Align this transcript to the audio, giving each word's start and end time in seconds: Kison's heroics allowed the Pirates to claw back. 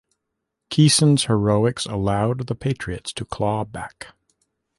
Kison's 0.71 1.25
heroics 1.25 1.85
allowed 1.85 2.47
the 2.47 2.55
Pirates 2.55 3.13
to 3.13 3.23
claw 3.23 3.63
back. 3.65 4.15